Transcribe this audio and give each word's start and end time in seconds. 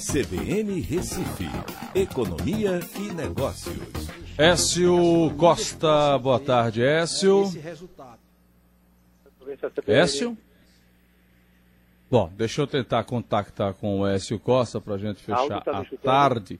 CBN 0.00 0.80
Recife, 0.80 1.44
Economia 1.94 2.80
e 2.98 3.12
Negócios. 3.12 3.76
Écio 4.38 5.30
Costa, 5.36 6.16
boa 6.16 6.40
tarde, 6.40 6.82
Écio. 6.82 7.44
Écio? 9.86 10.38
Bom, 12.10 12.32
deixa 12.34 12.62
eu 12.62 12.66
tentar 12.66 13.04
contactar 13.04 13.74
com 13.74 14.00
o 14.00 14.06
Écio 14.06 14.38
Costa 14.38 14.80
para 14.80 14.94
a 14.94 14.98
gente 14.98 15.22
fechar 15.22 15.60
tá 15.60 15.80
a 15.80 15.84
tarde. 16.02 16.58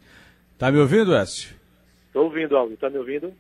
Tá 0.58 0.70
me 0.70 0.78
ouvindo, 0.78 1.14
Écio? 1.16 1.56
Estou 2.08 2.24
ouvindo, 2.24 2.54
Aldo. 2.54 2.76
Tá 2.76 2.90
me 2.90 2.98
ouvindo? 2.98 3.32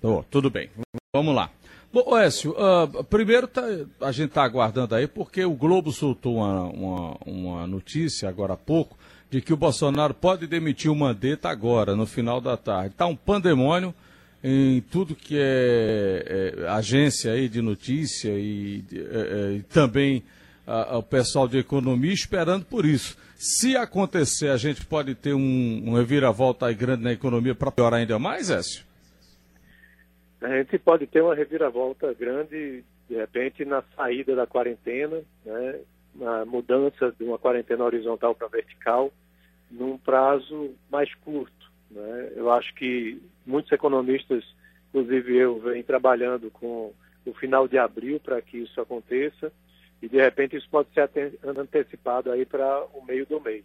Tô, 0.00 0.24
tudo 0.24 0.50
bem. 0.50 0.68
Vamos 1.14 1.32
lá. 1.32 1.48
Bom, 1.92 2.18
Écio, 2.18 2.56
uh, 2.58 3.04
primeiro 3.04 3.46
tá, 3.46 3.62
a 4.00 4.10
gente 4.10 4.28
está 4.28 4.42
aguardando 4.42 4.94
aí 4.94 5.06
porque 5.06 5.44
o 5.44 5.54
Globo 5.54 5.90
soltou 5.92 6.36
uma, 6.36 6.64
uma, 6.64 7.16
uma, 7.24 7.66
notícia 7.66 8.28
agora 8.28 8.52
há 8.52 8.56
pouco 8.58 8.98
de 9.30 9.40
que 9.40 9.52
o 9.52 9.56
Bolsonaro 9.56 10.14
pode 10.14 10.46
demitir 10.46 10.90
o 10.90 10.96
Mandetta 10.96 11.48
agora, 11.48 11.94
no 11.94 12.06
final 12.06 12.40
da 12.40 12.56
tarde. 12.56 12.90
Está 12.90 13.06
um 13.06 13.16
pandemônio 13.16 13.94
em 14.42 14.80
tudo 14.80 15.14
que 15.14 15.36
é, 15.38 16.54
é 16.62 16.68
agência 16.68 17.32
aí 17.32 17.48
de 17.48 17.60
notícia 17.60 18.30
e, 18.30 18.84
é, 18.92 18.96
é, 18.96 19.52
e 19.56 19.62
também 19.62 20.22
o 20.92 21.02
pessoal 21.02 21.48
de 21.48 21.58
economia 21.58 22.12
esperando 22.12 22.64
por 22.64 22.84
isso. 22.84 23.16
Se 23.36 23.76
acontecer, 23.76 24.48
a 24.48 24.56
gente 24.56 24.84
pode 24.84 25.14
ter 25.14 25.32
um, 25.32 25.82
um 25.86 25.94
reviravolta 25.94 26.66
aí 26.66 26.74
grande 26.74 27.02
na 27.02 27.12
economia 27.12 27.54
para 27.54 27.70
piorar 27.70 28.00
ainda 28.00 28.18
mais, 28.18 28.50
Écio? 28.50 28.88
a 30.40 30.56
gente 30.58 30.78
pode 30.78 31.06
ter 31.06 31.20
uma 31.20 31.34
reviravolta 31.34 32.12
grande, 32.14 32.84
de 33.08 33.16
repente, 33.16 33.64
na 33.64 33.82
saída 33.96 34.36
da 34.36 34.46
quarentena, 34.46 35.20
né, 35.44 35.80
na 36.14 36.44
mudança 36.44 37.14
de 37.18 37.24
uma 37.24 37.38
quarentena 37.38 37.84
horizontal 37.84 38.34
para 38.34 38.48
vertical, 38.48 39.12
num 39.70 39.98
prazo 39.98 40.74
mais 40.90 41.12
curto. 41.16 41.70
Né? 41.90 42.32
Eu 42.36 42.50
acho 42.50 42.74
que 42.74 43.20
muitos 43.46 43.72
economistas, 43.72 44.44
inclusive 44.88 45.36
eu, 45.36 45.58
vêm 45.60 45.82
trabalhando 45.82 46.50
com 46.50 46.92
o 47.24 47.34
final 47.34 47.68
de 47.68 47.78
abril 47.78 48.18
para 48.20 48.40
que 48.40 48.58
isso 48.58 48.80
aconteça, 48.80 49.52
e 50.00 50.08
de 50.08 50.16
repente 50.16 50.56
isso 50.56 50.68
pode 50.70 50.88
ser 50.94 51.38
antecipado 51.44 52.30
aí 52.30 52.46
para 52.46 52.84
o 52.94 53.04
meio 53.04 53.26
do 53.26 53.40
mês, 53.40 53.64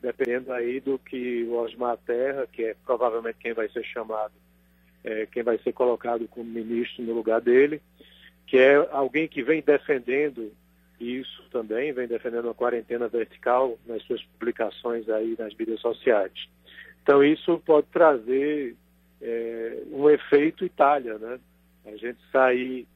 dependendo 0.00 0.52
aí 0.52 0.80
do 0.80 0.98
que 0.98 1.44
o 1.44 1.54
Osmar 1.54 1.96
Terra, 1.98 2.46
que 2.46 2.64
é 2.64 2.76
provavelmente 2.84 3.38
quem 3.38 3.52
vai 3.52 3.68
ser 3.68 3.84
chamado 3.84 4.32
é, 5.04 5.26
quem 5.26 5.42
vai 5.42 5.58
ser 5.58 5.72
colocado 5.72 6.26
como 6.28 6.44
ministro 6.44 7.02
no 7.02 7.14
lugar 7.14 7.40
dele, 7.40 7.80
que 8.46 8.58
é 8.58 8.76
alguém 8.90 9.28
que 9.28 9.42
vem 9.42 9.62
defendendo 9.62 10.52
isso 11.00 11.42
também, 11.50 11.92
vem 11.92 12.06
defendendo 12.06 12.50
a 12.50 12.54
quarentena 12.54 13.08
vertical 13.08 13.78
nas 13.86 14.02
suas 14.04 14.22
publicações 14.22 15.08
aí 15.08 15.34
nas 15.38 15.54
mídias 15.54 15.80
sociais. 15.80 16.32
Então 17.02 17.24
isso 17.24 17.58
pode 17.64 17.86
trazer 17.86 18.76
é, 19.20 19.82
um 19.90 20.08
efeito 20.10 20.64
Itália, 20.64 21.18
né? 21.18 21.40
A 21.86 21.96
gente 21.96 22.18
sair 22.30 22.86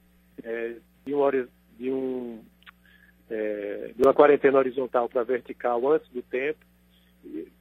é, 0.43 0.75
de, 1.07 1.15
um, 1.15 1.31
de, 1.79 1.91
um, 1.91 2.45
é, 3.31 3.93
de 3.97 4.03
uma 4.03 4.13
quarentena 4.13 4.59
horizontal 4.59 5.09
para 5.09 5.23
vertical 5.23 5.91
antes 5.91 6.09
do 6.11 6.23
tempo, 6.23 6.61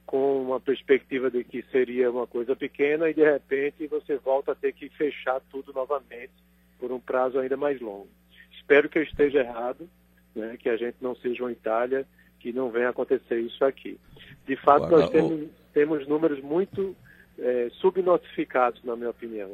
com 0.04 0.42
uma 0.42 0.60
perspectiva 0.60 1.30
de 1.30 1.42
que 1.42 1.62
seria 1.72 2.10
uma 2.10 2.26
coisa 2.26 2.54
pequena 2.54 3.08
e 3.08 3.14
de 3.14 3.24
repente 3.24 3.86
você 3.86 4.16
volta 4.18 4.52
a 4.52 4.54
ter 4.54 4.72
que 4.72 4.90
fechar 4.90 5.40
tudo 5.50 5.72
novamente 5.72 6.32
por 6.78 6.92
um 6.92 7.00
prazo 7.00 7.38
ainda 7.38 7.56
mais 7.56 7.80
longo. 7.80 8.08
Espero 8.52 8.88
que 8.88 8.98
eu 8.98 9.02
esteja 9.02 9.40
errado, 9.40 9.88
né, 10.34 10.56
que 10.58 10.68
a 10.68 10.76
gente 10.76 10.96
não 11.00 11.14
seja 11.16 11.42
uma 11.42 11.52
Itália, 11.52 12.06
que 12.40 12.52
não 12.52 12.70
venha 12.70 12.90
acontecer 12.90 13.40
isso 13.40 13.64
aqui. 13.64 13.98
De 14.46 14.56
fato, 14.56 14.84
Agora, 14.84 15.02
nós 15.02 15.10
temos, 15.10 15.50
temos 15.72 16.08
números 16.08 16.42
muito 16.42 16.94
é, 17.38 17.70
subnotificados, 17.80 18.82
na 18.84 18.96
minha 18.96 19.10
opinião. 19.10 19.50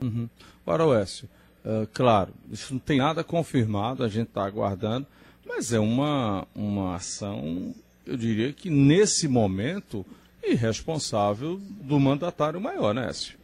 Uhum. 0.00 0.28
Agora, 0.66 0.86
Oécio, 0.86 1.28
uh, 1.64 1.86
claro, 1.92 2.32
isso 2.50 2.72
não 2.72 2.80
tem 2.80 2.98
nada 2.98 3.22
confirmado, 3.22 4.02
a 4.02 4.08
gente 4.08 4.28
está 4.28 4.44
aguardando, 4.44 5.06
mas 5.46 5.72
é 5.72 5.78
uma, 5.78 6.46
uma 6.54 6.96
ação 6.96 7.74
eu 8.06 8.16
diria 8.16 8.52
que 8.52 8.68
nesse 8.68 9.26
momento, 9.26 10.04
irresponsável 10.42 11.58
do 11.58 11.98
mandatário 11.98 12.60
maior, 12.60 12.94
né, 12.94 13.08
Écio? 13.08 13.38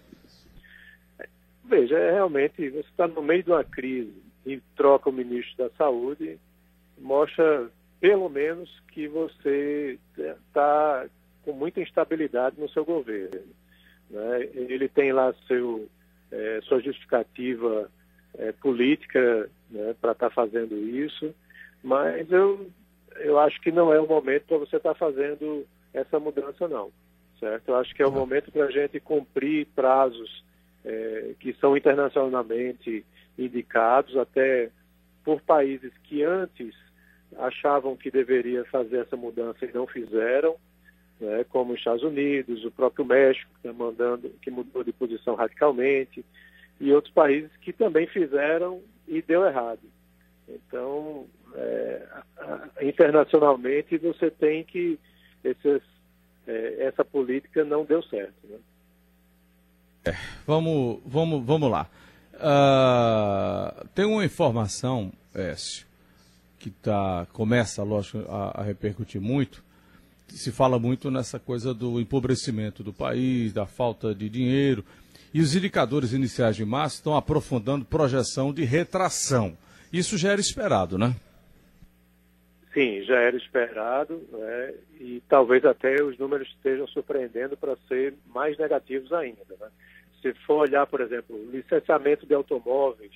Veja, 1.65 1.97
é 1.97 2.13
realmente, 2.13 2.69
você 2.69 2.81
está 2.81 3.07
no 3.09 3.23
meio 3.23 3.43
de 3.43 3.51
uma 3.51 3.65
crise 3.65 4.13
e 4.45 4.61
troca 4.77 5.09
o 5.09 5.13
ministro 5.13 5.57
da 5.57 5.71
Saúde, 5.77 6.39
mostra 7.01 7.71
pelo 8.01 8.29
menos 8.29 8.71
que 8.93 9.09
você 9.09 9.99
está 10.17 11.07
com 11.43 11.53
muita 11.53 11.81
instabilidade 11.81 12.61
no 12.61 12.69
seu 12.69 12.85
governo. 12.85 13.41
Né? 14.11 14.49
Ele 14.55 14.89
tem 14.89 15.13
lá 15.13 15.35
seu, 15.47 15.89
é, 16.31 16.61
sua 16.63 16.81
justificativa 16.81 17.91
é, 18.39 18.53
política 18.53 19.51
né, 19.71 19.95
para 20.01 20.13
estar 20.13 20.29
tá 20.29 20.35
fazendo 20.35 20.77
isso, 20.77 21.35
mas 21.83 22.31
eu 22.31 22.71
eu 23.17 23.39
acho 23.39 23.61
que 23.61 23.71
não 23.71 23.93
é 23.93 24.01
o 24.01 24.07
momento 24.07 24.45
para 24.47 24.59
você 24.59 24.77
estar 24.77 24.95
tá 24.95 24.99
fazendo 24.99 25.67
essa 25.93 26.19
mudança, 26.19 26.69
não. 26.69 26.91
Certo? 27.39 27.69
Eu 27.69 27.77
acho 27.77 27.95
que 27.95 28.03
é 28.03 28.07
o 28.07 28.13
momento 28.13 28.53
para 28.53 28.65
a 28.65 28.71
gente 28.71 29.01
cumprir 29.01 29.67
prazos 29.75 30.45
é, 30.85 31.35
que 31.41 31.53
são 31.55 31.77
internacionalmente 31.77 33.05
indicados, 33.39 34.17
até 34.17 34.71
por 35.25 35.41
países 35.41 35.93
que 36.05 36.23
antes 36.23 36.75
achavam 37.39 37.97
que 37.97 38.11
deveria 38.11 38.65
fazer 38.67 38.99
essa 38.99 39.17
mudança 39.17 39.65
e 39.65 39.73
não 39.73 39.87
fizeram, 39.87 40.57
né, 41.21 41.45
como 41.49 41.73
os 41.73 41.79
Estados 41.79 42.03
Unidos, 42.03 42.65
o 42.65 42.71
próprio 42.71 43.05
México, 43.05 43.51
que, 43.57 43.69
tá 43.69 43.73
mandando, 43.73 44.31
que 44.43 44.51
mudou 44.51 44.83
de 44.83 44.93
posição 44.93 45.35
radicalmente, 45.35 46.25
e 46.81 46.93
outros 46.93 47.13
países 47.13 47.51
que 47.61 47.73
também 47.73 48.07
fizeram 48.07 48.81
e 49.07 49.21
deu 49.21 49.45
errado. 49.45 49.81
Então, 50.49 51.27
é, 51.55 52.07
internacionalmente 52.83 53.99
você 53.99 54.31
tem 54.31 54.65
que 54.65 54.99
esses, 55.45 55.83
é, 56.47 56.87
essa 56.87 57.05
política 57.05 57.65
não 57.65 57.85
deu 57.85 58.03
certo. 58.03 58.35
Né? 58.45 58.59
É, 60.07 60.13
vamos, 60.47 61.01
vamos, 61.05 61.45
vamos 61.45 61.71
lá. 61.71 61.87
Uh, 62.35 63.87
tem 63.95 64.07
uma 64.07 64.25
informação, 64.25 65.13
Écio, 65.35 65.87
que 66.61 66.71
tá, 66.71 67.27
começa, 67.33 67.83
lógico, 67.83 68.19
a, 68.31 68.61
a 68.61 68.63
repercutir 68.63 69.21
muito. 69.21 69.65
Se 70.29 70.53
fala 70.53 70.79
muito 70.79 71.11
nessa 71.11 71.41
coisa 71.41 71.75
do 71.75 71.99
empobrecimento 71.99 72.85
do 72.85 72.93
país, 72.93 73.53
da 73.53 73.67
falta 73.67 74.15
de 74.15 74.29
dinheiro. 74.29 74.85
E 75.33 75.41
os 75.41 75.57
indicadores 75.57 76.13
iniciais 76.13 76.55
de 76.55 76.65
março 76.65 76.97
estão 76.97 77.17
aprofundando 77.17 77.85
projeção 77.85 78.53
de 78.53 78.63
retração. 78.63 79.57
Isso 79.93 80.19
já 80.19 80.31
era 80.31 80.41
esperado, 80.41 80.99
né? 80.99 81.17
Sim, 82.75 83.03
já 83.03 83.19
era 83.19 83.37
esperado 83.37 84.23
né? 84.31 84.75
e 85.01 85.23
talvez 85.29 85.65
até 85.65 86.01
os 86.03 86.17
números 86.19 86.49
estejam 86.49 86.87
surpreendendo 86.87 87.57
para 87.57 87.77
ser 87.89 88.15
mais 88.33 88.57
negativos 88.59 89.13
ainda. 89.13 89.41
Né? 89.59 89.69
Se 90.23 90.33
for 90.47 90.59
olhar, 90.59 90.87
por 90.87 91.01
exemplo, 91.01 91.37
licenciamento 91.51 92.27
de 92.27 92.35
automóveis, 92.35 93.13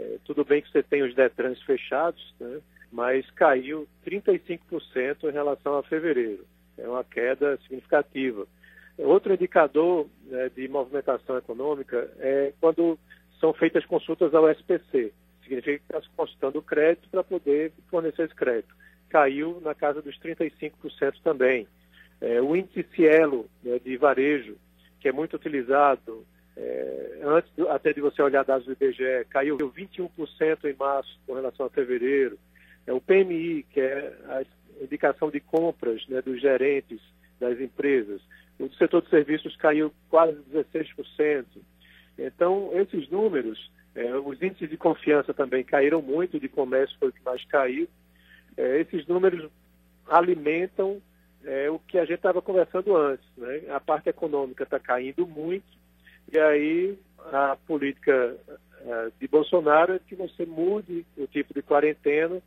é, 0.00 0.18
tudo 0.24 0.44
bem 0.44 0.62
que 0.62 0.70
você 0.70 0.82
tem 0.82 1.02
os 1.02 1.14
Detrans 1.14 1.60
fechados, 1.62 2.34
né? 2.40 2.60
mas 2.90 3.28
caiu 3.32 3.86
35% 4.06 5.28
em 5.28 5.32
relação 5.32 5.76
a 5.76 5.82
fevereiro. 5.82 6.44
É 6.78 6.88
uma 6.88 7.04
queda 7.04 7.58
significativa. 7.62 8.46
Outro 8.98 9.34
indicador 9.34 10.06
né, 10.26 10.50
de 10.54 10.66
movimentação 10.68 11.36
econômica 11.38 12.10
é 12.18 12.52
quando 12.60 12.98
são 13.38 13.52
feitas 13.52 13.84
consultas 13.86 14.34
ao 14.34 14.48
SPC. 14.50 15.12
Significa 15.42 15.78
que 15.78 15.84
está 15.84 16.02
se 16.02 16.08
consultando 16.16 16.62
crédito 16.62 17.08
para 17.10 17.22
poder 17.22 17.72
fornecer 17.90 18.24
esse 18.24 18.34
crédito 18.34 18.74
caiu 19.10 19.60
na 19.60 19.74
casa 19.74 20.00
dos 20.00 20.18
35% 20.18 20.72
também. 21.22 21.66
É, 22.20 22.40
o 22.40 22.56
índice 22.56 22.86
Cielo 22.94 23.50
né, 23.62 23.78
de 23.78 23.96
varejo, 23.96 24.56
que 25.00 25.08
é 25.08 25.12
muito 25.12 25.36
utilizado, 25.36 26.24
é, 26.60 27.20
antes 27.22 27.50
do, 27.56 27.68
até 27.68 27.92
de 27.92 28.00
você 28.00 28.20
olhar 28.20 28.44
dados 28.44 28.66
do 28.66 28.72
IBGE, 28.72 29.24
caiu 29.30 29.56
21% 29.56 30.64
em 30.64 30.74
março 30.74 31.18
com 31.26 31.34
relação 31.34 31.66
a 31.66 31.70
fevereiro. 31.70 32.38
É, 32.86 32.92
o 32.92 33.00
PMI, 33.00 33.64
que 33.70 33.80
é 33.80 34.14
a 34.28 34.42
indicação 34.82 35.30
de 35.30 35.40
compras 35.40 36.06
né, 36.08 36.20
dos 36.20 36.40
gerentes 36.40 37.00
das 37.38 37.58
empresas. 37.60 38.20
O 38.58 38.68
setor 38.74 39.02
de 39.02 39.08
serviços 39.08 39.56
caiu 39.56 39.92
quase 40.10 40.38
16%. 40.52 41.46
Então, 42.18 42.70
esses 42.74 43.08
números, 43.08 43.70
é, 43.94 44.14
os 44.16 44.42
índices 44.42 44.68
de 44.68 44.76
confiança 44.76 45.32
também 45.32 45.64
caíram 45.64 46.02
muito, 46.02 46.38
de 46.38 46.48
comércio 46.48 46.96
foi 46.98 47.08
o 47.08 47.12
que 47.12 47.24
mais 47.24 47.42
caiu 47.46 47.88
é, 48.56 48.80
esses 48.80 49.06
números 49.06 49.50
alimentam 50.06 51.00
é, 51.44 51.70
o 51.70 51.78
que 51.78 51.98
a 51.98 52.04
gente 52.04 52.16
estava 52.16 52.42
conversando 52.42 52.96
antes. 52.96 53.26
Né? 53.36 53.62
A 53.70 53.80
parte 53.80 54.08
econômica 54.08 54.64
está 54.64 54.78
caindo 54.78 55.26
muito, 55.26 55.64
e 56.32 56.38
aí 56.38 56.98
a 57.32 57.56
política 57.66 58.36
é, 58.80 59.10
de 59.20 59.28
Bolsonaro 59.28 59.94
é 59.94 59.98
que 59.98 60.14
você 60.14 60.46
mude 60.46 61.04
o 61.16 61.26
tipo 61.26 61.52
de 61.52 61.62
quarentena 61.62 62.40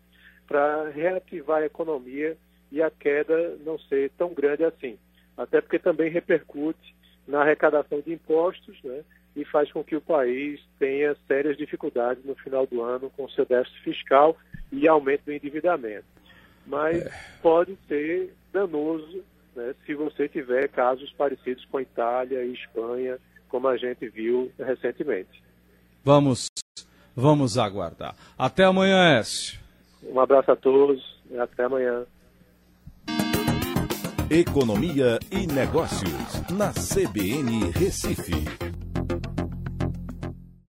para 0.48 0.90
reativar 0.90 1.62
a 1.62 1.66
economia 1.66 2.38
e 2.72 2.82
a 2.82 2.90
queda 2.90 3.58
não 3.64 3.78
ser 3.78 4.12
tão 4.18 4.34
grande 4.34 4.64
assim. 4.64 4.98
Até 5.38 5.62
porque 5.62 5.80
também 5.80 6.10
repercute 6.10 6.96
na 7.28 7.42
arrecadação 7.42 8.02
de 8.02 8.14
impostos 8.14 8.78
né, 8.84 9.04
e 9.36 9.46
faz 9.46 9.72
com 9.72 9.84
que 9.84 9.96
o 9.96 10.02
país 10.02 10.60
tenha 10.78 11.16
sérias 11.28 11.58
dificuldades 11.58 12.24
no 12.26 12.36
final 12.36 12.66
do 12.68 12.82
ano 12.82 13.10
com 13.12 13.30
seu 13.30 13.46
déficit 13.46 13.82
fiscal 13.84 14.38
e 14.72 14.88
aumento 14.88 15.26
do 15.26 15.34
endividamento. 15.34 16.06
Mas 16.66 17.06
é. 17.06 17.12
pode 17.42 17.78
ser 17.88 18.34
danoso 18.52 19.24
né, 19.56 19.74
se 19.86 19.94
você 19.94 20.28
tiver 20.28 20.68
casos 20.70 21.12
parecidos 21.14 21.66
com 21.66 21.80
Itália 21.80 22.44
e 22.44 22.54
Espanha, 22.54 23.18
como 23.50 23.68
a 23.68 23.78
gente 23.78 24.08
viu 24.10 24.52
recentemente. 24.60 25.44
Vamos, 26.04 26.48
vamos 27.16 27.58
aguardar. 27.58 28.16
Até 28.38 28.64
amanhã, 28.64 29.20
Écio. 29.20 29.60
Um 30.04 30.20
abraço 30.20 30.52
a 30.52 30.56
todos 30.56 31.02
e 31.30 31.38
até 31.38 31.64
amanhã. 31.64 32.06
Economia 34.30 35.20
e 35.32 35.46
Negócios, 35.46 36.50
na 36.50 36.72
CBN 36.72 37.70
Recife. 37.72 38.83